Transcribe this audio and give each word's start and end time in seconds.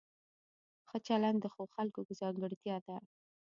ښه 0.87 0.97
چلند 1.07 1.37
د 1.41 1.45
ښو 1.53 1.63
خلکو 1.75 1.99
ځانګړتیا 2.19 2.77
ده. 2.87 2.97